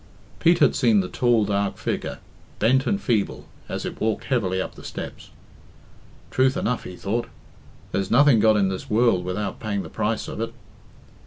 [0.39, 2.17] Pete had seen the tall, dark figure,
[2.57, 5.29] bent and feeble, as it walked heavily up the steps.
[6.31, 7.27] "Truth enough," he thought,
[7.91, 10.55] "there's nothing got in this world without paying the price of it."